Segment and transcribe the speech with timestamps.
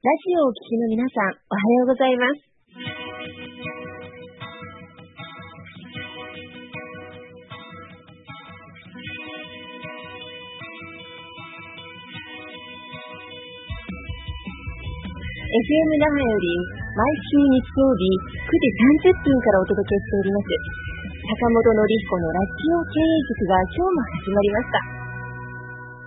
[0.00, 2.40] ラジオをお聞きの皆さん、おはようございます。
[2.40, 2.56] FM
[16.00, 16.48] 那覇より
[16.96, 18.08] 毎週日曜日
[18.40, 18.72] 9時
[19.04, 20.48] 30分からお届けしております
[21.28, 24.80] 坂本のりひこのラジオ経営塾が今日も始まりました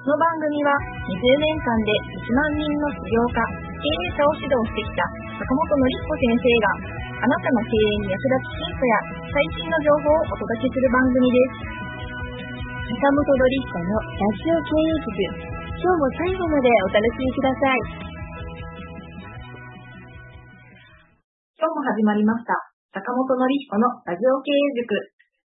[0.02, 0.82] この番組は
[1.14, 1.94] 20年間で
[2.26, 3.22] 1万人の起業
[3.62, 5.04] 家経営者を指導してきた
[5.44, 8.96] 坂本のりひこ先生があなたの経営に役立つヒントや
[9.28, 11.68] 最新の情報をお届けする番組です
[12.96, 18.08] 坂本のりひこのラジオ経営塾今日も最後までお楽しみください。
[21.60, 22.56] 今日も始まりました。
[22.96, 24.96] 坂本のりひこのラジオ経営塾。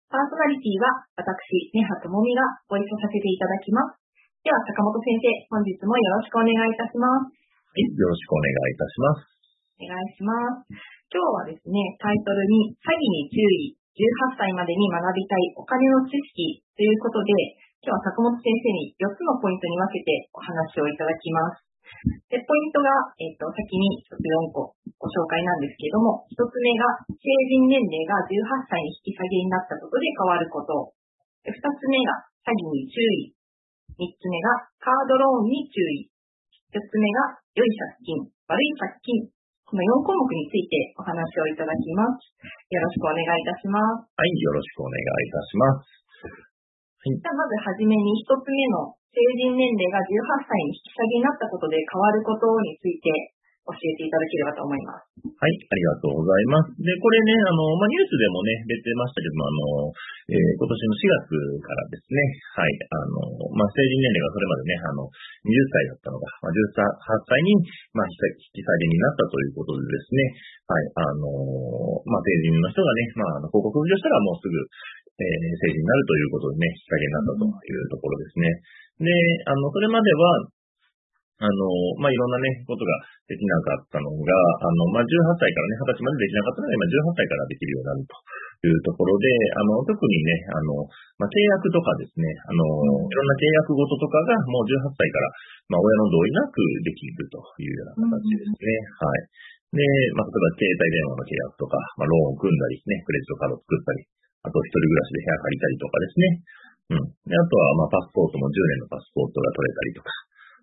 [0.08, 1.36] パーソナリティは私、
[1.76, 4.00] 根葉智美がご一緒させていただきます。
[4.40, 7.41] では、坂本先生、本日もよろしくお願いいたします。
[7.72, 9.32] はい、よろしくお願いいたします。
[9.80, 10.76] お願いします。
[11.08, 17.32] 今日はですね、タイトルに、詐欺に注意、18歳までに学びたいお金の知識ということで、
[17.80, 21.64] 今日は坂本先生に4つのポイントに分けてお話をいただきます。
[22.28, 27.24] で、ポイントが、えっ、ー、と、先に1つ4個ご紹介なんですけれども、1つ目が、成
[27.56, 30.92] 人年齢が18歳に引き下げになったことで変わること。
[31.48, 31.56] 2つ
[31.88, 33.32] 目が、詐欺に注意。
[33.96, 36.11] 3つ目が、カードローンに注意。
[36.72, 37.68] 4つ目が、良い
[38.00, 39.28] 借金、悪い借金。
[39.68, 42.32] この4項目についてお話をいただきます。
[42.72, 44.08] よろしくお願いいたします。
[44.08, 45.92] はい、よろしくお願いいたします。
[46.32, 53.12] はい、じゃあまずはじめに1つ目の成人年齢が18歳に引き下げになったことで変わることについて
[53.62, 55.06] 教えていただければと思います。
[55.22, 56.74] はい、ありがとうございます。
[56.82, 59.94] で、これね、あの、まあ、ニュースでもね、出てましたけども、あの、
[60.30, 62.18] えー、今年の4月からですね、
[62.58, 63.22] はい、あの、
[63.54, 65.06] まあ、成人年齢がそれまでね、あの、
[65.46, 67.54] 20歳だったのが、まあ、18歳に、
[67.94, 70.26] まあ、引き下げになったということでですね、
[70.66, 71.30] はい、あの、
[72.10, 78.50] まあ、成人の人がね、まあ、あの、広告業したらもうすぐ、えー、成人になるということでね、引き下げになったというところですね。
[79.06, 79.14] で、
[79.46, 80.50] あの、それまでは、
[81.42, 81.66] あの、
[81.98, 82.94] まあ、いろんなね、ことが
[83.26, 84.30] できなかったのが、
[84.62, 85.10] あの、まあ、18
[85.42, 88.14] 歳からね、20歳までできなかったのが、今18歳からできるようになると
[88.62, 89.26] いうところで、
[89.58, 90.86] あの、特にね、あの、
[91.18, 95.34] まあ、契約とかですね、あの、いろんな契約ごととかがもう18歳から、
[95.74, 98.70] まあ、親の同意なくできるというような形ですね。
[99.02, 99.82] はい。
[99.82, 99.82] で、
[100.14, 104.06] まあ、例えば携帯電話の契約とか、まあ、ローンを組んだりね、クレジットカードを作ったり、
[104.46, 106.26] あと一人暮らしで部屋借りたりとかですね。
[106.92, 107.10] うん。
[107.26, 110.12] で、あとは、まあ、パスポートも10年のパスポートが取れたりとか。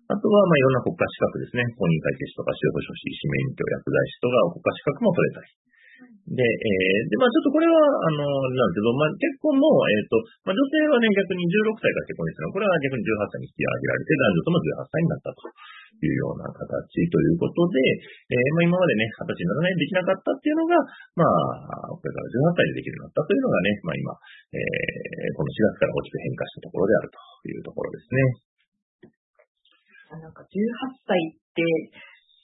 [0.09, 1.61] あとは、まあ、いろんな国家資格ですね。
[1.77, 5.69] 公認会計士とか、司法書士、市免許、薬剤師とか、国家資格も取れたり。
[6.29, 16.65] で、えー、で、まあちょっとこれは、あの、なんですけど、まあ結婚も、えっ、ー、と、まあ女性はね、逆に16歳から結婚ですが、これは逆に18歳に引き上げられて、男女とも18歳になったというような形
[17.09, 17.77] ということで、
[18.29, 20.73] えー、まあ今までね、20歳にならないでできなかったっていうのが、
[21.17, 24.09] まあ、これから18歳でできるようになったというのがね、まあ今、
[24.53, 27.17] えー、この4月から大きく変化したところであると
[27.49, 28.48] いうところですね。
[30.17, 30.49] なんか18
[31.05, 31.61] 歳って、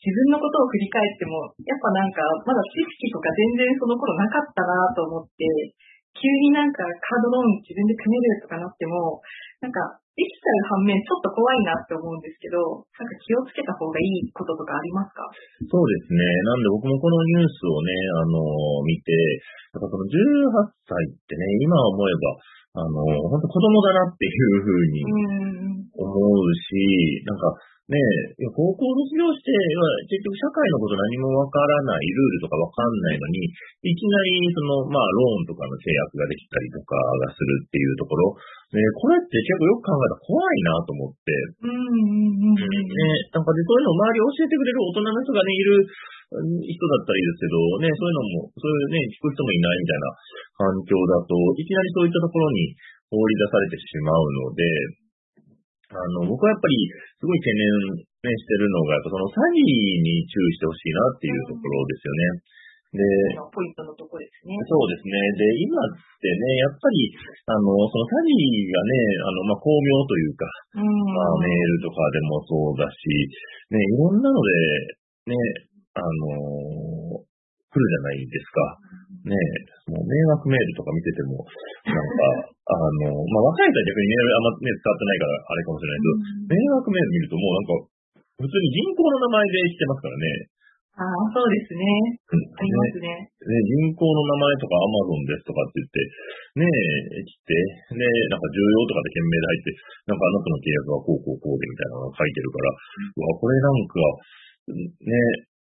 [0.05, 3.25] 自分のことを振り返っても、やっぱなんか、まだ知識とか
[3.57, 5.41] 全然その頃なかったなと思って、
[6.13, 9.19] 急になんかカードローン自分で組めるとかなっても、
[9.65, 9.81] なんか、
[10.15, 12.55] できちゃう反面、ちょっと怖いなって思うんですけど、
[12.95, 15.27] なんか気をつけた方がいいこととかありますか？
[15.67, 16.23] そうですね。
[16.47, 18.39] なんで僕もこのニュースをね、あの、
[18.87, 19.11] 見て、
[19.75, 22.39] やっぱその18歳ってね、今思えば、
[22.75, 22.91] あの、
[23.31, 25.03] 本当子供だなっていうふうに
[25.95, 27.55] 思うし、なんか、
[27.85, 29.53] ねえ、高校卒業して、
[30.09, 33.45] 結局社会のこと何もわからない、ルールとかわかんないのに、
[33.85, 38.33] いきなり、その、まあ、ローンとかの契約ができたりとかがするっていうところ、
[38.73, 41.29] ね、これって結構よく考えたら怖いなと思って。
[41.61, 42.57] うんうんうん。
[42.57, 42.59] ね、
[43.29, 45.85] なんかで、そういうのを周り教えてくれる大人の人がね、いる
[46.41, 50.07] 人だったらいいですけど、ね、そういうのも、そういうね、聞く人もいないみたいな
[50.57, 52.75] 環境だと、いきなりそういったところに
[53.11, 54.63] 放り出されてしまうので、
[55.95, 56.75] あの、僕はやっぱり、
[57.21, 62.55] すごい懸念、ね、してるのが、その詐欺に注意してほしいなっていうところですよね。
[62.95, 63.03] で、
[63.51, 64.55] ポイントのとこですね。
[64.65, 65.13] そうですね。
[65.35, 67.11] で、今ってね、やっぱり、
[67.51, 68.31] あの、その詐欺
[68.71, 70.47] がね、あの、まあ、巧妙というか、
[70.79, 72.95] うん、まあ、メールとかでもそうだし、
[73.69, 75.35] ね、いろんなので、ね、
[75.95, 78.59] あの、来るじゃないですか。
[79.25, 79.35] ね
[79.91, 81.43] もう迷惑メールとか見てても、
[81.87, 86.11] なんか、あの、まあ、若い人は逆にメールあんまね、使ってないからあれかもしれないけど、
[86.51, 87.71] 迷惑メール見るともうなんか、
[88.35, 90.25] 普通に銀行の名前で来てますからね。
[90.95, 91.83] ああ、そうですね。
[92.31, 93.11] ありますね。
[93.11, 95.99] ね、銀行の名前とかアマゾンですとかって言って、
[96.55, 99.75] ねえ、来て、ねなんか重要とかで件名で入って、
[100.07, 103.99] なんかあなたの契約はこうこうこうでみたいなのが書いてるから、うん、うわ、これなんか、
[104.71, 105.19] ね、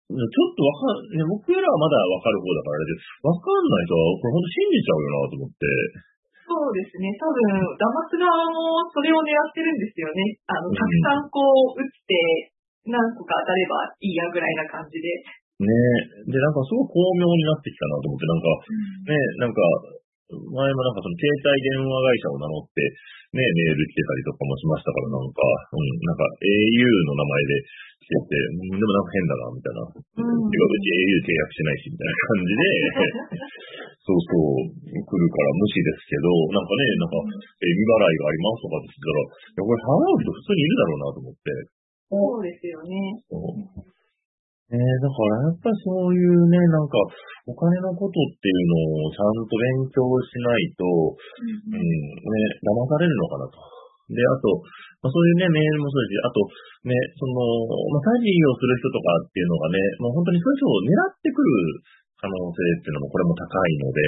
[0.09, 6.09] ちょっとわかん、ね、僕らはまだわかる方だからあれで、わかんない人は、これ本当信じちゃうよなと思って。
[6.50, 7.13] そうですね。
[7.21, 7.38] 多分、
[7.77, 10.41] 騙す側もそれを狙ってるんですよね。
[10.50, 11.45] あの、たくさんこ
[11.77, 12.57] う、打って、
[12.89, 15.13] 何個か当たればいいやぐらいな感じで。
[15.61, 15.69] ね
[16.25, 18.50] で、なんかすごい巧妙になってきたなと思って、なんか、
[19.13, 19.13] ね、
[19.45, 19.62] なんか、
[20.29, 22.81] 前もなんかその携帯電話会社を名乗って、
[23.33, 27.62] ね、メール来てたりとかもしましたから、なんか、うん、なんか au の名前で
[28.09, 29.85] 来てて、でもなんか変だな、みたいな。
[29.85, 30.50] うん。
[30.50, 32.63] てか、うち au 契約しないし、みたいな感じで、
[34.01, 34.65] そうそう、
[34.97, 37.21] 来るから無視ですけど、なんかね、なんか、
[37.61, 41.50] え、未払いがありますとかって言ったら、いや、これ払う人普通にいるだろうなと思って。
[42.09, 42.97] そうですよね。
[43.29, 44.00] そう
[44.69, 46.94] えー、だからやっぱりそういうね、なんか、
[47.50, 53.78] お金のことっていうのをちゃんと勉強しないと、うん、うん、ね、騙されるのかなと。
[54.09, 54.61] で、あと、
[55.00, 56.41] まあ、そういうね、メールもそうですし、あと、
[56.89, 57.38] ね、その、
[57.94, 61.50] まあ、詐欺をする人とかっていうのがね、もう本当にそういう人を狙ってくる
[62.19, 64.01] 可能性っていうのもこれも高いので、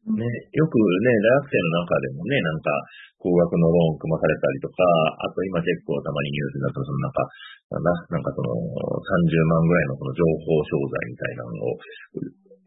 [0.00, 0.24] ね、
[0.56, 2.72] よくね、大学生の中でもね、なんか、
[3.20, 4.80] 高額のローン組まされたりとか、
[5.20, 7.20] あと今結構たまにニュースになったそのなんか、
[7.68, 11.76] なんだ、なんかその、30万ぐらいのこの情報商材みたいなのを、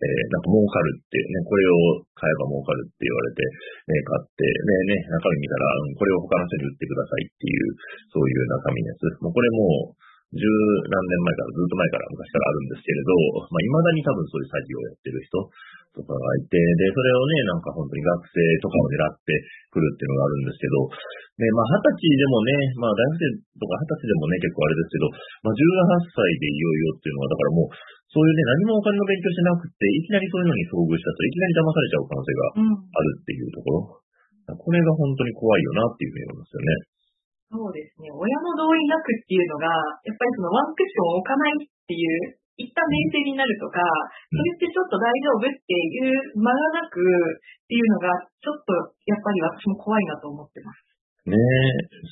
[0.04, 3.40] え、なんか儲かるっていうね、これを買えば儲かるって言われて、
[3.88, 7.72] ね、買って、ね、ね、中身見たら、うん、これを他の人に売ってくださいっていう、
[8.12, 9.08] そういう中身のやつ。
[9.24, 10.04] もうこれもう
[10.34, 13.12] 十何年前から、ずっと前から昔からあるんですけれど、
[13.54, 15.38] まあ、未だに多分そういう詐欺をやってる人
[15.94, 19.30] とかがいて、で、それをね、なんか本当に学生とかを狙って
[19.70, 20.90] くるっていうのがあるんですけど、
[21.38, 25.06] で、まあ、二十歳でもね、まあ、大学生とか二十歳でもね、結構あれですけど、
[25.46, 27.74] まあ、18歳でいよいよっていうのは、だからもう、
[28.13, 34.54] そういうね、何もお金の勉強してなくて、いきなりそういうのに遭遇したと、いきなり騙されちゃう可能性があるっていうところ。
[34.54, 36.94] うん、これが本当に怖いよなっていうふうに思いますよね。
[37.54, 38.10] そうですね。
[38.13, 39.69] 親の同意なくっていうのが、
[40.06, 43.81] やっぱりそのワンクッションを置かないっていう、一旦冷静になるとか、
[44.30, 48.74] それってちょっと大丈夫っていう間がなくっていうのが、ちょっと
[49.09, 50.86] やっぱり私も怖いなと思ってます。
[51.30, 51.38] ねえ、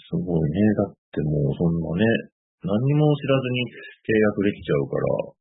[0.10, 0.62] すごいね。
[0.82, 2.34] だってもうそんなね、
[2.66, 3.66] 何も知らずに
[4.06, 5.41] 契約できちゃうから、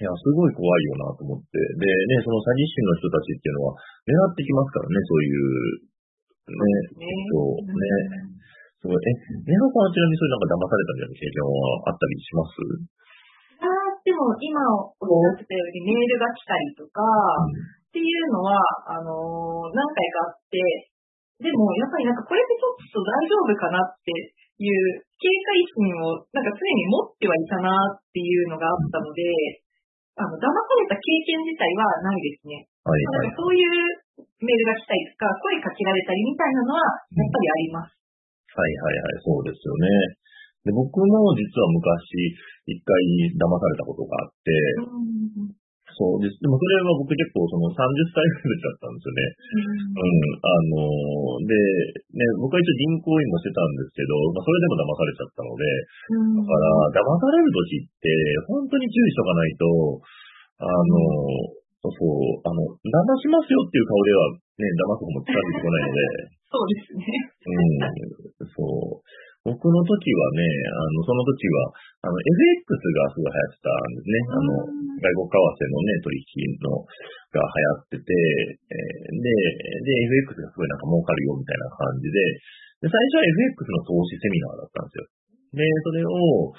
[0.00, 1.52] いや、すごい怖いよなと思って。
[1.52, 3.76] でね、その詐欺師の人たちっていうのは
[4.08, 5.86] 狙ってきますからね、そういう、
[6.42, 6.58] ね、
[6.96, 8.34] ね、ね、
[8.82, 8.98] すごい。
[8.98, 9.14] え、
[9.46, 12.58] ネハさんはちなみにそういうなんか騙されたみたいな経験はあったりします？
[13.62, 13.70] あ
[14.02, 14.58] でも今
[14.98, 18.58] おっしゃってたようにメールが来たりとか、っていうのは、
[18.90, 20.58] あのー、何回かあって、
[21.38, 24.10] でもやっぱりなんかこれってちょっと大丈夫かなって
[24.58, 29.61] いう警戒心をなんか常に持ってはいたなっていうのがあったので、
[30.16, 32.68] あの、騙された経験自体はないですね。
[32.84, 34.12] はい、はい、そういう
[34.44, 36.84] メールが来たりとか、声かけられたりみたいなのは、
[37.16, 37.96] やっぱりあります。
[38.52, 39.88] はいはいはい、そうですよね。
[40.62, 42.36] で僕も実は昔、
[42.68, 42.94] 一回
[43.34, 44.52] 騙されたことがあって、
[45.92, 46.40] そうです。
[46.40, 47.76] でもそれは僕結構その30
[48.12, 49.22] 歳ぐらいだったんですよね。
[49.92, 50.16] うん。
[50.40, 51.52] あのー、で、
[52.16, 55.64] ね、僕は一応銀行員もしてたんですけど、まあそれでも騙されちゃったので、
[56.36, 58.08] だから騙される時って
[58.48, 59.64] 本当に注意しとかないと、
[60.62, 66.00] あのー、そう、あの、騙しますよっていう顔ではね、騙す方も近づいてこないので、
[66.52, 67.04] そうですね。
[67.42, 69.31] うん、そう。
[69.42, 71.74] 僕の時はね、あの、その時は、
[72.06, 74.16] あの、FX がすごい流行ってたんですね。
[74.22, 74.50] あの、
[75.02, 76.26] 外国為替のね、取引
[76.62, 76.78] の、
[77.34, 78.14] が流行ってて、
[78.70, 79.26] えー、で、
[79.82, 79.90] で、
[80.30, 82.22] FX がすごいなんか儲かるよみたいな感じで、
[82.82, 85.10] で最初は FX の投資セミナーだったんですよ。
[85.58, 86.54] で、それを、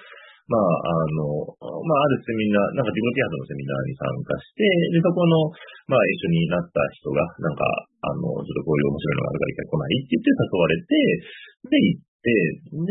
[0.51, 0.91] まあ、あ
[1.23, 5.55] の、まあ、あるセミナー、なんか自分啓発のセミナーに参加して、で、そこの、
[5.87, 7.63] まあ、一緒になった人が、なんか、
[8.03, 10.91] あの、ちょっとこういう面白いのがあるから一回来ないって言って誘われて、
[11.63, 12.31] で、行って、で、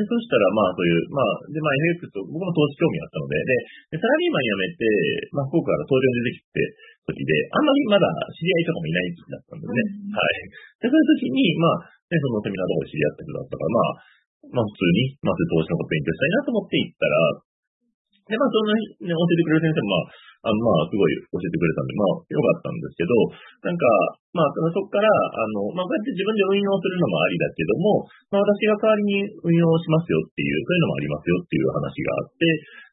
[0.04, 4.84] そしたら、まあ、そういう、まあ、で、まあ、FX と、僕も投資興味あったので、で、でサラリーマン辞めて、
[5.32, 6.60] まあ、福岡から東京に出てきて、
[7.08, 9.80] 時で、あんまりまだ知り合いとかもいない時だったんですね。
[9.82, 10.84] うん、はい。
[10.84, 14.12] で、そういう時に、まあ、ね、そのセミナーとかで知り合った人だったから、まあ、
[14.52, 17.16] まあ普通に、まず投資のこと勉強したいなと思って行ったら、
[18.28, 23.14] で、まあその、ね、教えてくれる先生も、まあ、あの、まあすごい教えてくれたんで、まあ良かったんですけど、
[23.66, 23.86] なんか、
[24.34, 32.46] まあそこから、あの、まあこうやって自分で運用するのもありだけども、まあ私が代わりに運用しますよっていう、そういうのもありますよっていう話があって、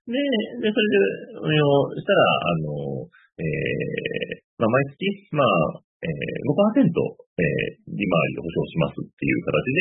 [0.10, 0.18] で、
[0.62, 0.98] で、それで
[1.46, 1.66] 運用
[1.98, 3.06] したら、あの、
[3.38, 9.80] えー、まあ毎月、まあ、えー、5%、えー、利回りを保証しますっていう形で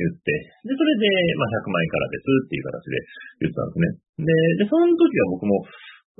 [0.00, 0.32] 言って、
[0.64, 1.04] で、それで、
[1.36, 2.96] まあ、100万円からですっていう形で
[3.44, 3.86] 言ってたんですね。
[4.24, 5.60] で、で、その時は僕も、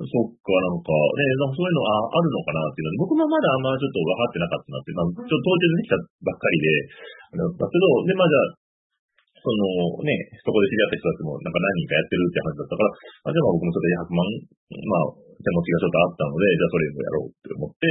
[0.01, 6.69] そっか、なんか、ね、なんかそういうのああるのかなっていうので、僕もまだあんまちょっと分かってなかったなっていう、まあ、ちょっと当日できたばっかりで、
[7.37, 8.61] だけど、で、まあじゃあ、
[9.41, 10.13] そのね、
[10.45, 12.93] そこで知り合った人たちもなんか何人かやってるって話だったから、
[13.25, 14.21] あ、じゃあ僕もちょっと100万、
[14.85, 17.85] まあ、手持ちがちょっとあったので、じゃあそれをやろうって思って、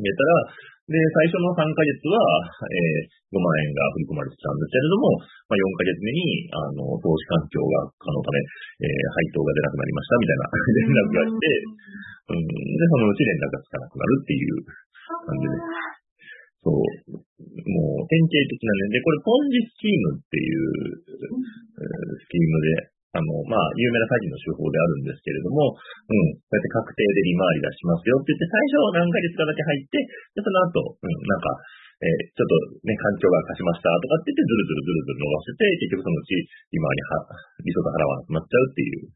[0.00, 0.48] 決めたら、
[0.90, 2.18] で、最初の3ヶ月は、
[2.66, 5.14] えー、5万円が振り込まれてたんですけれども、
[5.46, 11.46] まあ、4ヶ月目に、あの、投資環境が可能ため、えー、配当が出なくなりましたみたいな連絡が来て、
[12.26, 14.66] うん、で、そのうち連絡がつかなくなるっていう
[15.06, 16.00] 感じです。
[16.60, 16.74] そう。
[16.74, 18.92] もう、典型的なね。
[18.92, 20.68] で、これ、ポンジスキームっていう、
[22.18, 31.50] スキームで、あの、まあ、有名な詐欺の手法であるんですけれども、うん、こうやって確定で利回りがしますよって言って、最初何ヶ月かだけ入って、で、その後、うん、なんか、
[32.00, 36.32] えー、ちょっとね、環境が貸しましたとかって言って、ずるずるずるずる伸ばしてて、結局そのうち
[36.72, 37.28] 利回りは、
[37.60, 39.10] 利息払わなくなっちゃうっていう。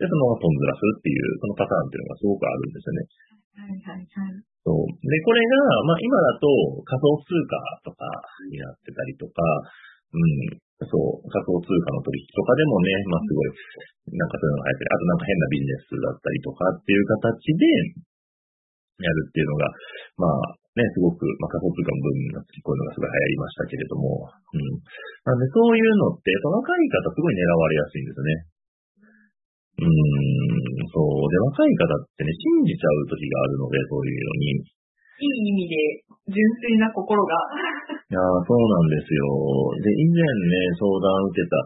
[0.00, 3.06] で、そのままトンずらすっていう、そのパターンっていうのがすごくあるんですよね。
[3.52, 4.40] はいはいはい。
[4.64, 4.88] そう。
[4.88, 5.54] で、これが、
[5.86, 6.48] まあ今だと
[6.88, 7.54] 仮想通貨
[7.86, 8.02] とか
[8.50, 9.38] になってたりとか、
[10.10, 10.58] うん、
[10.88, 13.48] そう、仮想通貨の取引とかでもね、まあすごい、
[14.16, 14.90] なんかそういうのが流行ってる。
[14.92, 17.26] あとなんか変なビジネスだったりとかっていう形
[17.58, 17.64] で、
[19.02, 19.66] やるっていうのが、
[20.20, 24.80] まあね、すごく、まあ仮想通貨の部分になってこういうのがすごい流行りましたけれども、うん。
[25.28, 28.52] なんでそういうのって、その若い方すごい狙われやすいんですね。
[29.82, 29.90] うん、
[30.92, 31.28] そう。
[31.28, 34.62] で、若い方ってね、信じちゃう時があるので、そういうのに。
[35.22, 35.74] いい意味で、
[36.30, 37.34] 純粋な心が。
[38.12, 39.24] いやそうなんですよ。
[39.80, 41.56] で、以前ね、相談受けた、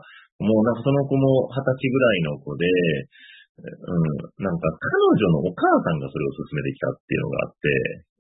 [0.47, 2.62] もうなんかその子も二十歳ぐらいの子で、
[3.67, 4.95] うん、なんか彼
[5.26, 7.67] 女のお母さんがそれを勧めてきたっていうのがあって、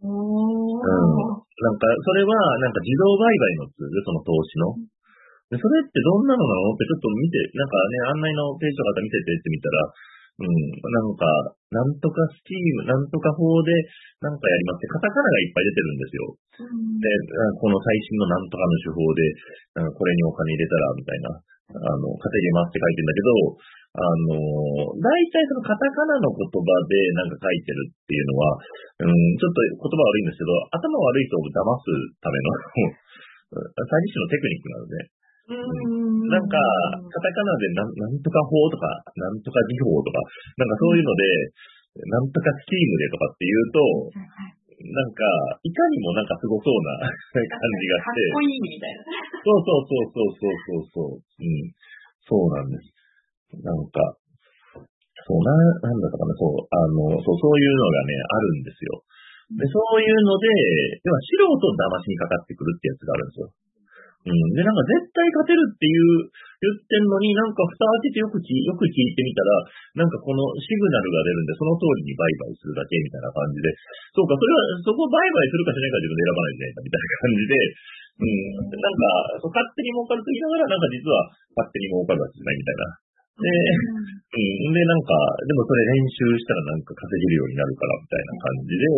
[0.00, 2.34] うん、なんかそれは
[2.66, 4.74] なんか自動売買のツール、その投資の。
[5.46, 9.86] でそれってどんなのなのってちょっと見て、なんかね、案内のページとか見ててって見たら、
[10.36, 11.24] うん、なんか、
[11.72, 13.72] なんとかスキーム、なんとか法で、
[14.20, 16.22] なんかやりますって、カタカナがいっぱい出てるんですよ。
[16.28, 17.08] うん、で、
[17.56, 19.24] この最新のなんとかの手法で、
[19.80, 21.40] なんかこれにお金入れたら、みたいな、
[21.72, 23.30] あの、稼げますって書いてるんだけど、
[23.96, 28.60] あの、大体そのカタカナの言葉でなんか書いてるっていうのは、
[29.00, 31.88] うん、ちょっと言葉悪いんですけど、頭悪い人を騙す
[32.20, 32.92] ための
[33.56, 35.15] 詐欺師のテクニックなので、
[35.46, 36.58] なんか、
[37.06, 40.18] カタカナでなんなんとか法とか、なんとか技法とか、
[40.58, 41.22] なんかそういうので、
[42.10, 43.78] なんとかスキームでとかって言うと、
[44.76, 45.24] なんか、
[45.64, 47.48] いかにもなんかすごそうな感
[47.80, 48.20] じがして。
[48.28, 49.06] かっこいいみたいな。
[49.40, 51.22] そうそうそうそうそうそう。
[51.22, 51.72] うん。
[52.26, 52.92] そうなんです。
[53.64, 54.02] なんか、
[55.24, 55.50] そうな、
[55.80, 59.00] なんだったかな、そう、あの、そう、そういうのがね、あるんですよ。
[59.56, 60.50] で、そういうので、
[61.00, 63.48] では素人騙しにかかってくるってやつがあるんですよ。
[64.26, 64.50] うん。
[64.54, 73.70] で、なんか絶対勝てるっていう、言ってんのに、なんか蓋開けてよく聞よく聞いてみたら、なんかこのシグナルが出るんで、その通りに売買するだけみたいな感じで、
[74.16, 77.54] そうか、それは、そこ売買するかしないか自分で選ばないといけないかみたいな感じで、
[78.16, 78.82] うん。
[78.82, 79.04] なんか、
[79.44, 81.14] そう勝手に儲かると言いながら、なんか実は
[81.60, 83.06] 勝手に儲かるわけじゃないみたいな。
[83.36, 85.12] で、うん、で、なんか、
[85.44, 88.88] でもそれ練習したらなんか稼げるようになるからみたいな感じで、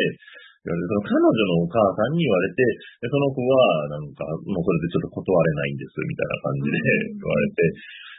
[0.66, 2.60] その彼女のお母さんに言われて、
[3.00, 6.76] でその子は、なんか、もうそれでちょっと断れないんです、みたいな感じで
[7.14, 7.62] 言われて、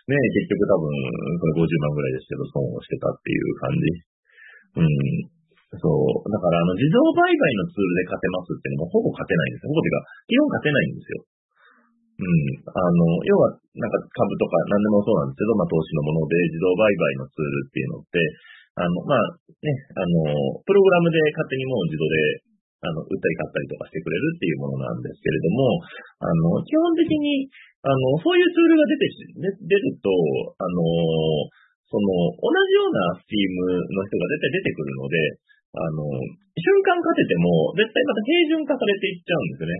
[0.09, 0.89] ね、結局多分、
[1.37, 3.83] これ50万ぐらいですけど、損をしてたっていう感じ。
[4.79, 5.39] うん。
[5.77, 6.25] そう。
[6.33, 9.69] だから、あの、自動売買のツールで勝てますっていうのもほぼ勝てないんですよ。
[9.69, 11.29] ほぼてか、基本勝てないんですよ。
[12.19, 12.27] うん。
[12.73, 18.17] あの、要は、なんか株とか何でもそうなんですけど、まあ投資のもので自動売買のツールっていうのって、
[18.75, 22.15] あの、まあ、ね、あの、プログラムで勝手にもう自動で、
[22.79, 25.83] あの、売ったり買ったりとかしてくれるっていうものなんですけれども、
[26.23, 27.51] あの、基本的に、
[27.83, 29.03] あの、そういうツールが出て、
[29.67, 30.07] 出ると、
[30.59, 30.79] あの、
[31.91, 32.07] その、
[32.39, 35.17] 同じようなスキームの人が絶対出てくるので、
[35.75, 36.01] あの、
[36.55, 39.73] 瞬間勝てても、絶対また平準化されていっちゃうんですよね。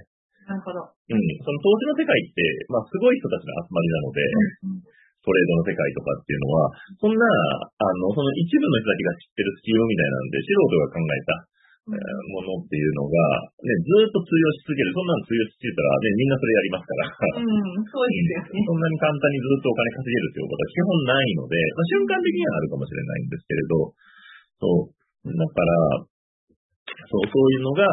[0.50, 0.81] なるほど。
[0.81, 1.22] うん。
[1.46, 4.99] その投資の世界って、まあ、すごい人たちの集まりなので、うんうん
[5.29, 6.65] トレードの世界とかっていうのは、
[6.98, 11.50] そんな、あの、その一部の人だけが知ってるスキルみたいなんで、素人が考えた、
[11.89, 13.17] ものっていうのが、
[13.65, 14.93] ね、ずっと通用し続ける。
[14.93, 17.09] そんなの通用し続けたら、ね、みんなそれやりますから。
[17.33, 18.62] うん、そうですよね。
[18.69, 23.74] そんなに簡単にずっとお金稼げるっていうことは基本ないので、まあ、瞬間的にはあるかもしれないんですけれど、
[24.62, 25.33] そう。
[25.33, 26.05] だから、
[27.09, 27.89] そう、そういうのが、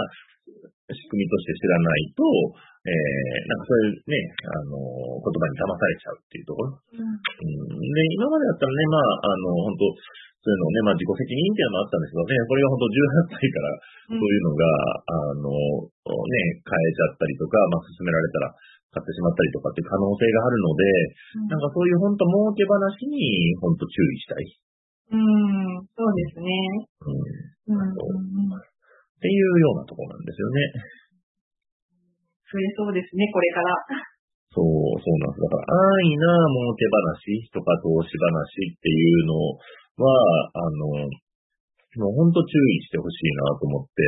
[0.93, 2.23] 仕組みとして知らないと、
[2.87, 4.15] えー、なんかそういうね、
[4.47, 4.79] あの、
[5.19, 6.71] 言葉に騙されちゃうっていうところ。
[6.71, 9.91] うん、うん、で、今までだったらね、まあ、あの、本当
[10.47, 13.75] そういうのね、まあ自己責任っていうのもあったんですけどね、これが本当18歳から
[14.07, 18.55] そういうのが、うん、あの、ね、変えちゃったりとか、まあ進められたら
[18.95, 20.87] 買ってしまったりとかっていう可能性があるので、
[21.43, 24.47] うん、なんかそういう本当儲け話に本当注意したい。
[25.11, 26.47] うん、そうですね。
[27.03, 27.75] うん。
[27.75, 28.63] うん、っ
[29.19, 31.06] ていうようなところなんですよね。
[32.47, 33.75] 増えそうですね、これから。
[34.55, 34.65] そう、
[35.03, 35.45] そうなんです。
[35.45, 39.35] だから、安易な儲け話とか投資話っていうの
[40.01, 40.09] は、
[40.55, 41.11] あの、
[42.01, 44.01] もう本当注意してほしいなと思って。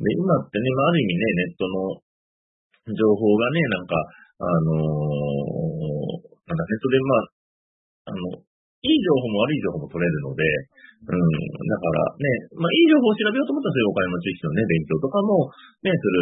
[0.00, 3.96] で、今ってね、まあ、ある意味ね、ネットの情報がね、なんか、
[4.40, 7.28] あのー、なんだ、ネットでまあ、
[8.08, 8.49] あの、
[8.80, 10.40] いい情報も悪い情報も取れるので、
[11.00, 12.24] うん、だからね、
[12.56, 15.48] まあ、いい情報を調べようと思ったらそういうお金の知識のね、勉強とかも
[15.84, 16.16] ね、する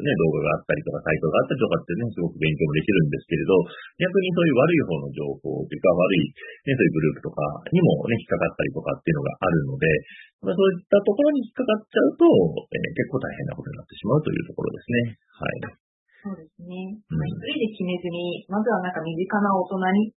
[0.00, 3.52] ね、動画があったりとか、サイトがあったりとかってね、すごく勉強もできるんですけれど、
[3.96, 6.24] 逆にそういう悪い方の情報というか、悪い、
[6.68, 7.40] ね、そういうグループとか
[7.72, 9.84] にもね、引っかかったりとかっていうのがあるので、
[10.44, 12.24] まあ、そういったところに引っかかっちゃうと、
[12.72, 15.16] えー、結構大変なことになってしまうというところですね。
[15.32, 15.82] はい。
[16.24, 16.98] そうですね。
[17.12, 20.14] まあ、一人で決めずに、まずはなんか身近な大人に、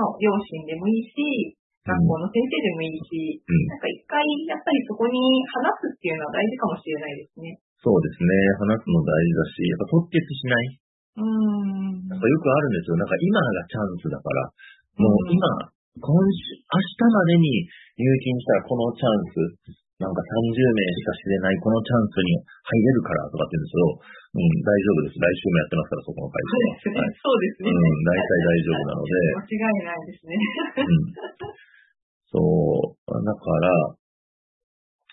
[0.00, 1.12] まあ、両親でもいいし、
[1.84, 7.60] 学校の先生でもいいし、うん、なんか一回やっぱりそこに話すっていうのは大事かもしれないですね。
[7.80, 8.32] そうですね。
[8.64, 10.64] 話すの大事だし、やっぱ即決しない。
[11.20, 12.08] うん。
[12.08, 12.96] なんかよくあるんですよ。
[12.96, 14.48] なんか今がチャンスだから、
[15.00, 15.40] もう今、
[16.00, 17.68] 今週、明日までに
[18.00, 23.84] 入金したらこのチャンス、なんか30名しか知れないこのチャンスに入れるからとかって言うんですけど、
[24.30, 25.20] うん、大丈夫です。
[25.20, 27.04] 来週もやってますから、そこの会社は。
[27.04, 27.68] はい、そうですね。
[27.68, 29.12] うん、大体大丈夫なので。
[29.12, 30.32] 間違いないですね。
[30.80, 31.70] うん
[32.30, 33.98] そう、だから、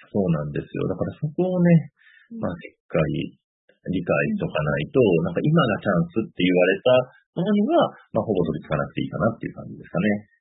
[0.05, 0.85] そうなんですよ。
[0.85, 1.89] だからそこをね、
[2.37, 3.33] まあ、しっかり
[3.89, 10.36] 理解しとかないと、なんか今がチャンスって言われたものには、まあ、ほぼ取り付かなくていいかなっていう感じですかね。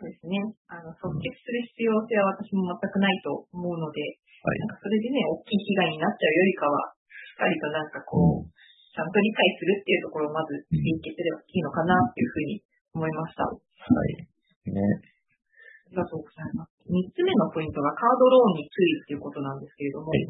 [0.00, 0.40] そうですね。
[0.72, 12.64] あの、即決する必要性は私も全くないと思うので、はい、なんかそれでね、大きい被害になっちゃうよりかは、しっかりとなんかこう、うん、ちゃんと理解するっていうところをまずしていけてればいいのかなっていうふうに
[12.96, 13.44] 思いました。
[13.44, 13.60] は
[14.08, 14.72] い。
[14.72, 14.80] ね。
[15.90, 16.70] りがとうございます。
[16.86, 20.10] 3つ目のポイントがカードローンに注意ということなんですけれども。
[20.10, 20.22] はい、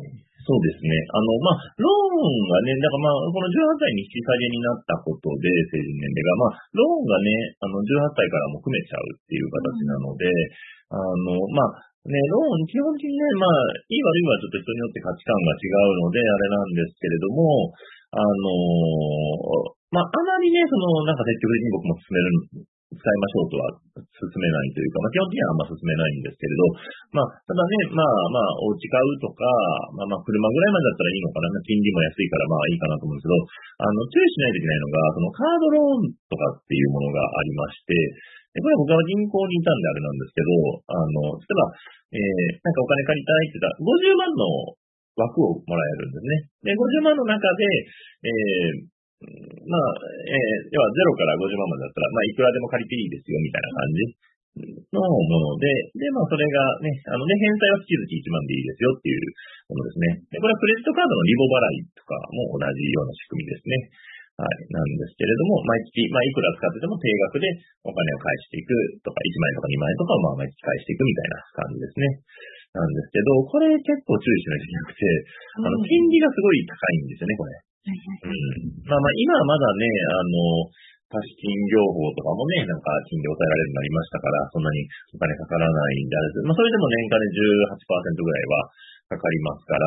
[0.45, 0.93] そうですね。
[1.13, 7.29] あの、まあ、ローンがね、だからまあ、この18歳に引き下げになったことで、成人年齢が、まあ、ローンがね、
[7.61, 13.53] あの、18歳からも組めちゃうっていう形なので、うん、あの、まあ、ね、ローン、基本的にね、まあ、
[13.89, 17.77] いい悪いはちょっと人によって価値観が違うので、あれなんですけれども、
[18.11, 23.65] あのまあ、あまりね、その、なんか積極的に僕も進める使いましょうとは
[24.03, 26.63] 進めないというか、まあ、基本的にはあんま進めないんですけれど、
[27.15, 29.47] まあ、ただね、まあまあ、お家買うとか、
[29.95, 33.39] まあまあ、車ぐらいまでだったらいいのかな、金利も安いからまあいいかなと思うんですけど、
[33.79, 37.95] あの、注意しないといけないのが、そのカードローンとかっていうものがありまして、
[38.51, 40.51] でこれは僕は銀行にいたんであれなんですけど、
[40.91, 41.71] あの、例えば、
[42.11, 44.43] えー、なんかお金借りたいって言ったら、50万の
[45.15, 46.75] 枠をもらえるんですね。
[46.75, 47.63] で、50万の中で、
[48.27, 49.85] えー、まあ、
[50.29, 54.01] えー、要は0から50万までだったら、まあ、いくらでも借りていいですよ、みたいな感じ
[54.97, 59.21] のもので、で、まあ、それがね、あのね、返済は月々1万でいいですよっていう
[59.71, 60.25] ものですね。
[60.33, 63.77] で、これはクレジットカードのリボ払いとかも同じような仕組みですね。
[64.41, 67.45] はい、なんですけれども、毎月、まあ、いくら使ってても定額で
[67.85, 68.73] お金を返していく
[69.05, 72.09] とか、1万円とか2万円とかをまあ毎月返していくみたいな感じですね。
[72.73, 75.05] なんですけど、これ結構注意しないといけなくて、
[75.61, 77.70] あの、金利がすごい高いんですよね、これ。
[77.81, 80.69] うん、まあまあ、今はまだね、あの、
[81.11, 86.47] 貸金業法とかもね、なんか金利抑えられるようになりましたから、そんなにお金かからないんであれです。
[86.47, 88.71] まあそれでも年間で18%ぐらいは
[89.11, 89.83] かかりますから、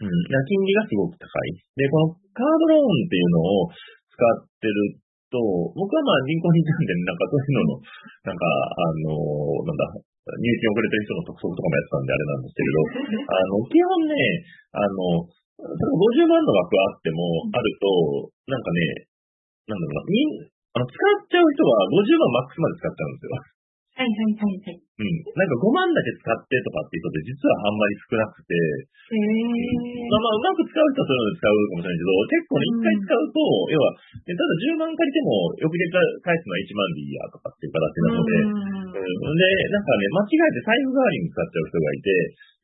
[0.00, 1.52] うん、金利がすごく高い。
[1.76, 3.68] で、このカードローンっていうのを
[4.08, 4.96] 使ってる
[5.28, 5.36] と、
[5.76, 7.84] 僕はまあ銀行にいたんで、なんかそういうのの、
[8.24, 9.12] なんか、あの、
[9.68, 9.92] なんだ、
[10.24, 12.76] 入金遅れてる人の督促とかもやってたんであれなんですけれど、
[13.28, 14.16] あの、基本ね、
[14.72, 19.10] あの、50万の枠あっても、あると、なんかね、
[19.66, 23.57] なんだろうな、みん、あの、使っちゃう人は50万マックスまで使っちゃうんですよ。
[23.98, 24.78] はいはいはいはい。
[24.78, 25.10] うん。
[25.34, 28.54] なんか5万だけ使ってとかっていう人って実はあんまり少なくて。
[28.54, 30.06] へー。
[30.06, 35.30] まあまあ、うまく使う人はそういうので使うかもしれないけど、結構ね、一回使うと、うん、要は、ただ10万借りても、
[35.66, 35.90] 翌月
[36.22, 38.54] 返すのは1万でいいやとかっていう形なので、う
[38.86, 39.42] ん、で、
[39.74, 42.10] なんかね、間違えて財布代わりに使っちゃう人がいて、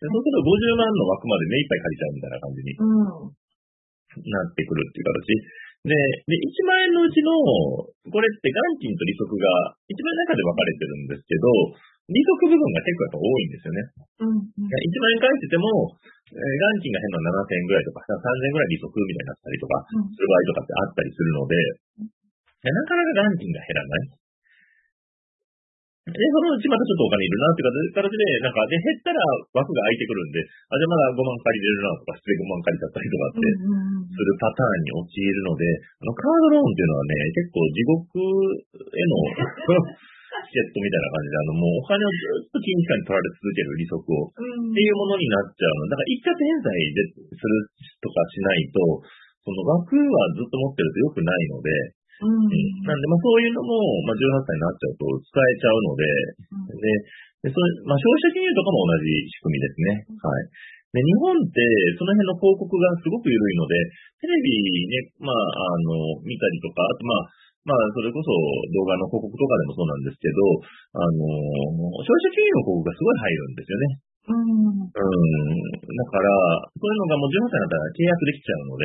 [0.07, 2.71] そうすると50万の枠まで目いっぱい借りちゃうみたいな感じに
[4.31, 5.64] なってくるっていう形。
[5.85, 7.29] で、で、1万円のうちの、
[8.09, 11.45] これって元金と利息が1万円の中で分かれてるんですけど、
[12.09, 13.81] 利息部分が結構やっぱ多いんですよね。
[14.21, 14.69] うんうん、1
[15.01, 15.69] 万円返してても、
[16.33, 21.53] えー、元金が変な7000円ぐらいとか、3000円ぐらい利息みたいになったりとかする場合とかってあったりするので、
[22.65, 24.24] なかなか元金が減らない。
[26.05, 27.65] で、そのうちまたちょっとお金いるなって
[27.97, 29.25] 形で、なんか、で、減ったら
[29.57, 33.41] 枠が空いてくるんで、あ、じゃあまだ5万借りれるなとか、失礼5万借りちゃったりとかって、
[34.13, 39.17] するパターンに陥るので、あの、カードローンっていうのはね、結構地獄への
[40.45, 45.89] チケットみたいな感じで、あの、もうお金をずっと金期間に取られ続ける利息を、っていうものになっちゃうの。
[45.89, 47.65] だから一括返済でする
[48.05, 48.77] とかしないと、
[49.41, 50.05] その枠は
[50.37, 52.47] ずっと持ってると良くないので、うん。
[52.87, 53.75] なんで、まあそういうのも、
[54.07, 56.05] まあ18歳になっちゃうと使えちゃうので、
[56.79, 59.89] で、でそういうまあ消費者金融とかも同じ仕組みですね。
[60.23, 60.75] はい。
[60.95, 61.59] で、日本って
[61.99, 63.75] その辺の広告がすごく緩いので、
[64.23, 64.55] テレビ
[64.95, 67.27] ね、まあ、あの、見たりとか、あとまあ、
[67.67, 68.31] まあ、それこそ
[68.77, 70.39] 動画の広告とかでもそうなんですけど、
[70.95, 71.25] あの、
[71.99, 73.85] 消費者金融の広告がすごい入るんですよね。
[74.25, 74.85] うん。
[74.85, 74.87] うん。
[74.87, 76.31] だから、
[76.77, 78.85] そういうのがもう18歳になったら契約できちゃうので、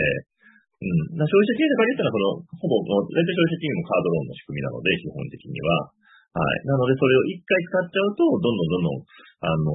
[0.80, 1.20] うん。
[1.20, 5.92] 消費者金融とか言ったら、その、ほぼ、もう大体消費者金融もカードローンの仕組みなので、基本的には。
[6.30, 6.62] はい。
[6.70, 8.98] なので、それを一回使っちゃうと、どんどんどんどん、
[9.40, 9.72] あの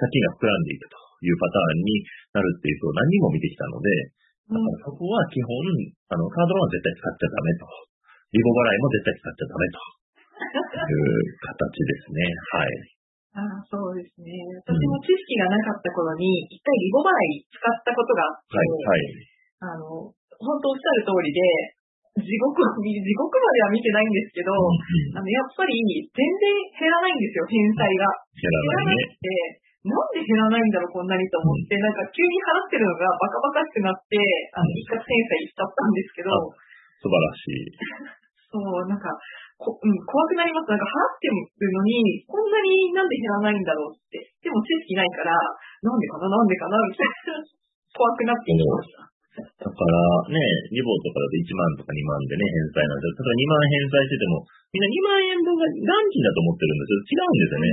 [0.00, 3.90] 借金が膨らんでいくというパターンになるっていう人を何人も見てきたので、
[4.46, 5.50] だからそこは基本、
[6.08, 7.66] あの、カードローンは絶対使っちゃダメと。
[8.30, 11.10] リボ払いも絶対使っちゃダメという
[11.42, 12.20] 形ですね。
[12.54, 12.96] はい。
[13.36, 14.30] ああ、そうですね。
[14.62, 19.36] 私も知識がなかった頃に、一回リボ払い使ったことがあって、はい、はい。
[19.56, 21.40] あの、本当おっしゃる通りで、
[22.16, 25.76] 地獄、地獄までは見てないんですけど、あの、やっぱり
[26.08, 26.44] 全然
[26.80, 28.08] 減らないんですよ、返済が。
[28.40, 29.66] 減らないね。
[29.86, 34.18] なんで減らないんだろう、こんなにと思って、なんか急に払ってるのがバカバカしくなって、
[34.56, 36.32] あの、一括返済しちゃったんですけど、
[37.04, 37.68] 素晴らしい。
[38.50, 39.12] そう、なんか、
[39.60, 40.68] こうん、怖くなります。
[40.68, 44.20] なんか払ってるのに、こんなになんで減らないんだろうって。
[44.42, 47.44] でも知識ないから、なんでかな、なんでかな、みたいな。
[47.96, 49.05] 怖くなってきました。
[49.66, 49.98] だから
[50.30, 50.38] ね、
[50.70, 53.18] リボとかだと1万とか2万でね、返済なんですよ。
[53.18, 54.34] 例えば2万返済してても、
[54.70, 56.98] みんな2万円分が元金だと思ってるんですよ。
[57.02, 57.68] 違うんですよね。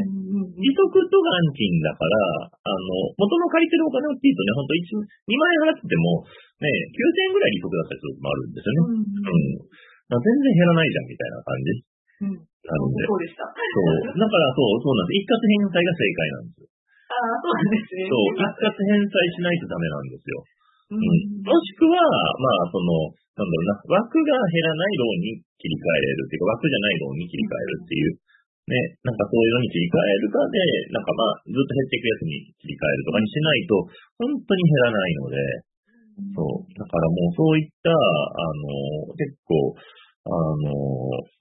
[0.58, 6.26] 利息と元金だから、あの、元の借りてるお金を聞いとね、ほんと2万円払ってても、
[6.66, 8.82] ね、9000円ぐらい利息だったりすることもあるんですよね。
[8.82, 9.06] うん。
[9.14, 11.70] うん、全然減らないじゃん、みたいな感じ。
[11.78, 12.42] うん。
[12.42, 13.06] なので。
[13.06, 13.46] そうでした。
[13.54, 14.18] そう。
[14.18, 15.22] だからそう、そうなんです。
[15.22, 16.74] 一括返済が正解なんですよ。
[17.14, 18.10] ああ、そうなんですね。
[18.10, 20.42] そう、一括返済しないとダメなんですよ。
[20.94, 21.06] うん、
[21.42, 28.10] もしくは、まあ、その、なんだろうな、枠が減らないローンに切り替えれるっていうか、枠じゃないローンに切り替えるっていう、
[28.64, 30.58] ね、なんかそういうのに切り替えるかで、
[30.94, 33.74] なんかまあ、ずっと減っていくやつに切り替えるとかにしないと、
[34.22, 35.36] 本当に減らないので、
[36.38, 36.62] そう。
[36.78, 39.74] だからもうそういった、あの、結構、
[40.24, 40.70] あの、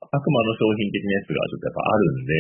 [0.01, 2.33] 悪魔の商品的なやつがちょっとやっぱあるんで、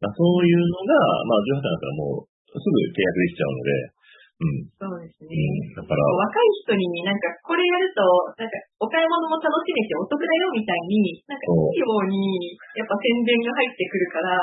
[0.00, 0.94] そういうのが、
[1.26, 3.93] まあ18歳だったらもうすぐ契約できちゃうので、
[4.34, 4.66] うん。
[4.74, 5.30] そうですね。
[5.30, 6.00] うん、だから。
[6.00, 8.02] 若い人になんかこれやると、
[8.34, 14.34] なんかお買い物も楽しめてお得だよみたいに、なんかいいようにやっぱ宣伝が入ってくるから、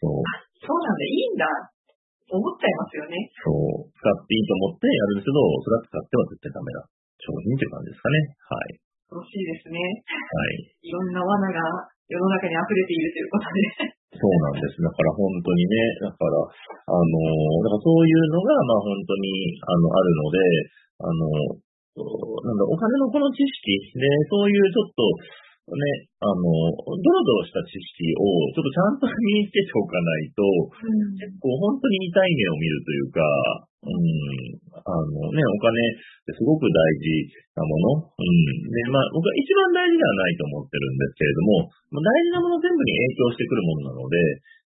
[0.00, 0.24] そう。
[0.64, 1.44] そうなんだ、いいんだ、
[2.32, 3.16] 思っちゃいますよね。
[3.44, 3.88] そう。
[3.92, 6.88] 使っていいと思ってやるんですけど、それは使っては絶対ダメだ。
[7.18, 8.16] 商品っていう感じですかね。
[8.48, 8.80] はい。
[9.08, 9.76] 恐ろしいですね。
[9.76, 10.72] はい。
[10.88, 11.60] いろんな罠が
[12.08, 13.97] 世の中に溢れているということで。
[14.18, 14.82] そうなんです。
[14.82, 17.14] だから本当にね、だから、あの、
[17.62, 20.38] だからそういうのが、まあ本当に、あの、あるので、
[20.98, 21.22] あの、
[21.98, 25.02] なんだ、お金のこの知識で、そういうちょっと、
[25.68, 28.24] ね、あの、ドロドロした知識を、
[28.56, 33.20] ちょっとちゃんと身につけておかないと、うん、結構本当に痛い目を見るというか、
[33.78, 33.94] うん、
[34.74, 38.10] あのね、お金ってすごく大事なもの。
[38.10, 38.34] うん。
[38.66, 44.18] で、まあ、僕は一番大事ではないと思ってるんですけれども、大事なもの全部に影響してくるものなので、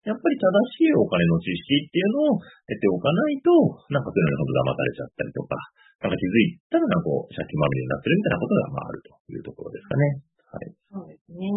[0.09, 0.45] やっぱり正
[0.77, 3.49] しいお金の知識っていうのを得ておかないと、
[3.93, 5.57] なんかそういうのに騙されちゃったりとか、
[6.05, 10.35] なんか気づいたらなんかこう、借金まみれになってるみたいなことが、まあ、あるというところですかね。
[10.55, 10.69] はい。
[10.93, 11.49] そうですね。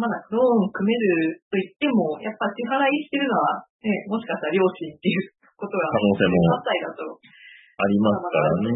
[0.00, 8.72] まだローン組めると言っても、やっぱ支払いしてるのは、ね、もしかしたら両親っていうことが、可能性も18歳だとありますからね。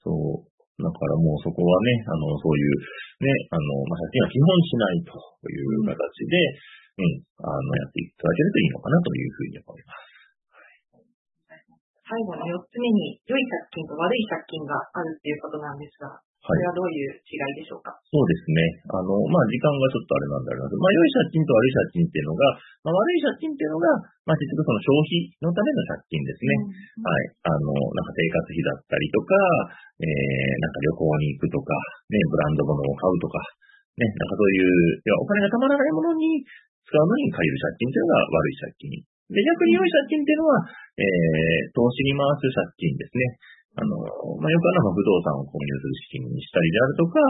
[0.00, 0.50] そう。
[0.80, 2.72] だからもうそこはね、あの、そういう、
[3.20, 5.12] ね、あの、まあ、借金は基本しないと
[5.44, 6.40] いう形で、
[6.96, 10.10] うん、あの、やっていただけるといいのかなというふうに思います。
[12.10, 16.10] 最後の4つ目に、良い借金と悪い借金があるっていうことなんですが、
[16.50, 18.58] これはどういう違いでしょうか、そうですね。
[18.90, 20.82] あの、まあ、時間がちょっとあれなんだろうな。
[20.82, 22.42] まあ、良い借金と悪い借金っていうのが、
[22.82, 23.86] まあ、悪い借金っていうのが、
[24.26, 25.10] まあ、結局その消費
[25.46, 26.50] のための借金ですね。
[26.50, 27.30] うんはい。
[27.46, 29.32] あの、なんか生活費だったりとか、
[30.02, 30.10] えー、
[30.58, 31.70] なんか旅行に行くとか、
[32.10, 33.38] ね、ブランド物を買うとか、
[33.94, 36.42] ね、なんかそういう、いやお金がたまらないものに
[36.88, 38.90] 使うのに借りる借金というのが悪い借金。
[39.30, 40.58] で、逆に良い借金っていうのは、
[40.98, 43.22] えー、投資に回す借金ですね。
[43.78, 43.94] あの、
[44.40, 47.22] まあ、よくあの不動産を購入する資金にしたりであるとか、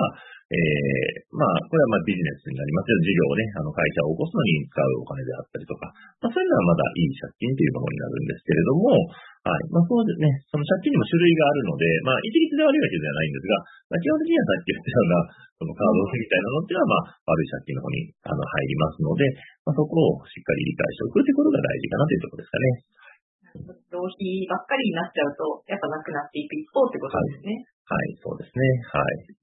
[0.51, 2.99] ええまあ、これはまあビジネスになりますよ。
[3.07, 5.87] 事業をね、あの会社を起こすのに使うお金であったりとか、
[6.19, 8.99] まあ、そういうのはまだいい借金というものになるんですけれども、
[9.41, 9.73] はい。
[9.73, 10.29] まあ、そうですね。
[10.53, 13.57] その借金にも種類があるので、まあ、一律で悪いわけではないんですが、
[13.89, 15.15] まあ、基本的にはさっき言ったような、
[15.61, 19.23] そのカードみたいなのっていうのは、まあ、悪い借金の方にあの入りますので、
[19.65, 23.00] まあ、そこをしっかり理解しておくということが大事かなというところですかね。
[23.91, 27.67] 浪費ばっかりになっちゃうと、やっぱなくなっていく一方ってことですね。
[27.85, 28.63] はい、そうですね。
[28.87, 29.41] はい。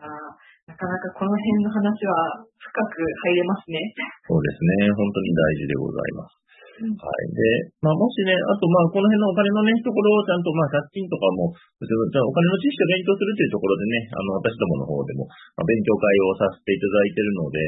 [0.00, 3.80] あなかなかこの辺の話は深く入れますね。
[4.28, 4.92] そうですね。
[4.94, 6.40] 本当に大事でございます。
[6.80, 7.34] うんはい。
[7.34, 7.42] で、
[7.82, 11.52] まあ、もしね、あと、まあ、この辺のお金のね、ところをちゃんと、まあ、借金とかも、
[11.82, 15.28] じゃあお金の知識を勉強するというところでね、あの、私どもの方でも、
[15.58, 17.58] まあ、勉強会をさせていただいているので、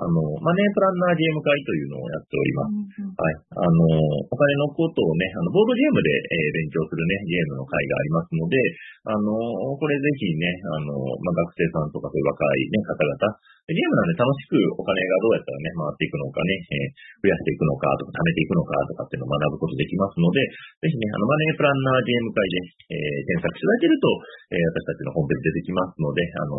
[0.00, 3.12] あの、マネープランナーゲーム会というのをやっております。
[3.12, 3.36] はい。
[3.54, 3.84] あの、
[4.24, 8.56] お金のことをね、あの、ボードゲームで、えー勉強するね、ゲームの会がありますので、
[9.08, 9.30] あの、
[9.76, 13.16] これぜひね、あの、まあ、学生さんとかそういう若いね、方々、
[13.61, 20.42] でゲームなんで楽しくお金がどうやったらね、回っていくのかね、えー増やしていくのかとか、貯めていくのかとかっていうのを学ぶことできますので、
[20.82, 22.58] ぜひね、あの、マネープランナーゲーム会で、
[22.90, 24.06] えー検索していただけると、
[24.50, 26.54] えー私たちのホームページ出てきますので、あの、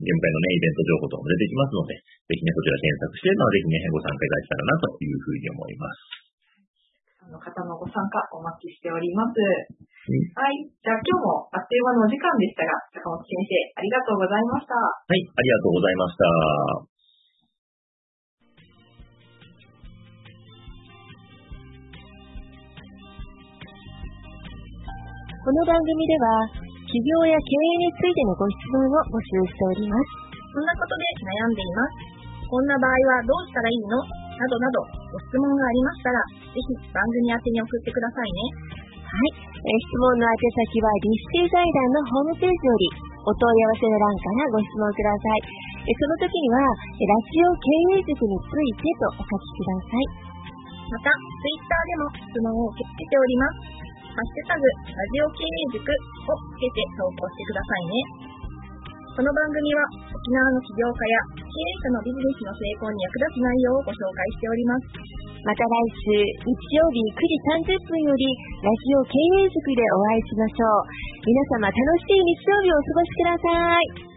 [0.00, 6.25] ゲーム会のね、イベント情報とかも出てきますので、ぜひね、そちら検索して、まあ、ぜひね、ご参加いただけたらなというふうに思います。
[7.26, 9.34] あの方のご参加お待ちしております。
[9.34, 10.62] はい。
[10.62, 14.78] じゃあ今日もあっという間のお時間でしたが、坂本先生、ありがとうございました。
[14.78, 16.22] はい、ありがとうございました。
[25.42, 26.46] この番組では、
[26.86, 30.30] 起業や経営についてのご質問を募集しております。
[30.54, 32.46] そんなことで悩んでいます。
[32.46, 34.25] こんな場合はどうしたらいいの？
[34.36, 36.20] などなど、ご質問がありましたら、
[36.52, 38.40] ぜひ番組宛てに送ってくださいね。
[39.06, 39.48] はい。
[39.56, 42.90] えー質問の宛先は、立志財団のホームページより、
[43.24, 45.88] お問い合わせの欄からご質問ください。
[45.88, 50.26] えーその時には、えーラジオ経営塾についてとお書きください。
[50.86, 53.86] また、ツイッターでも質問を受け付けております。
[54.16, 58.25] ハッシュタグ、ラジオ経営塾をつけて投稿してくださいね。
[59.16, 59.80] この番組は、
[60.12, 64.92] 沖縄の起業家や経営者のビジネスの成功に役立つ内容をご紹介しております。
[65.40, 65.72] また来
[66.04, 67.24] 週、日曜日9
[67.64, 68.28] 時30分より、
[68.60, 70.92] ラジオ経営塾でお会いしましょう。
[71.24, 74.15] 皆様楽しい日曜日をお過ごしください。